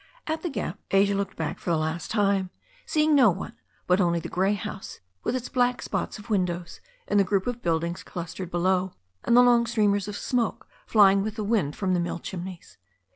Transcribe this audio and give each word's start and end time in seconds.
At 0.25 0.41
the 0.41 0.49
gap 0.49 0.79
Asia 0.89 1.13
looked 1.13 1.35
back 1.37 1.59
for 1.59 1.69
the 1.69 1.77
last 1.77 2.09
time, 2.09 2.49
seeing 2.87 3.13
no 3.13 3.29
one, 3.29 3.53
but 3.85 4.01
only 4.01 4.19
the 4.19 4.29
grey 4.29 4.55
house 4.55 4.99
with 5.23 5.35
its 5.35 5.47
black 5.47 5.79
spots 5.79 6.17
of 6.17 6.27
win 6.27 6.45
dows, 6.45 6.81
and 7.07 7.19
the 7.19 7.23
group 7.23 7.45
of 7.45 7.61
buildings 7.61 8.01
clustered 8.01 8.49
below, 8.49 8.93
and 9.23 9.37
the 9.37 9.43
long 9.43 9.67
streamers 9.67 10.07
of 10.07 10.17
smoke 10.17 10.67
flying 10.87 11.21
with 11.21 11.35
the 11.35 11.43
wind 11.43 11.75
from 11.75 11.93
the 11.93 11.99
mill 11.99 12.17
chimneys. 12.17 12.79